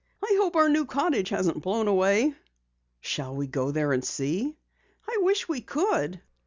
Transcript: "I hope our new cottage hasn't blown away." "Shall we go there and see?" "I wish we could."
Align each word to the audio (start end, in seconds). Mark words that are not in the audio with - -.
"I 0.23 0.35
hope 0.41 0.55
our 0.55 0.67
new 0.67 0.85
cottage 0.87 1.29
hasn't 1.29 1.61
blown 1.61 1.87
away." 1.87 2.33
"Shall 3.01 3.35
we 3.35 3.45
go 3.45 3.69
there 3.69 3.93
and 3.93 4.03
see?" 4.03 4.57
"I 5.07 5.19
wish 5.21 5.47
we 5.47 5.61
could." 5.61 6.19